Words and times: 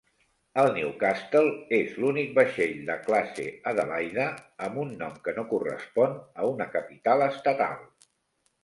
El 0.59 0.69
"Newcastle" 0.77 1.51
és 1.79 1.91
l'únic 2.05 2.33
vaixell 2.39 2.73
de 2.89 2.95
classe 3.03 3.45
"Adelaide" 3.73 4.27
amb 4.69 4.83
un 4.87 4.97
nom 5.05 5.21
que 5.29 5.37
no 5.39 5.45
correspon 5.55 6.19
a 6.43 6.53
una 6.57 6.71
capital 6.79 7.29
estatal. 7.33 7.81